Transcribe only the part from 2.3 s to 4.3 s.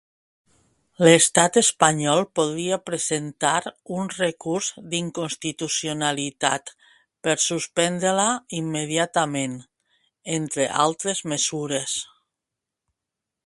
podria presentar un